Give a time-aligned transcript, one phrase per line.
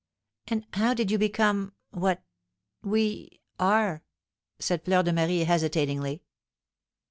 [0.47, 2.23] "And how did you become what
[2.81, 4.01] we are?"
[4.57, 6.23] said Fleur de Marie, hesitatingly.